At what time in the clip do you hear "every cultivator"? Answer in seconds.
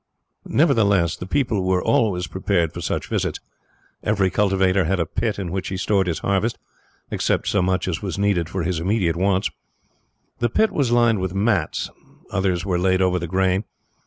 4.01-4.85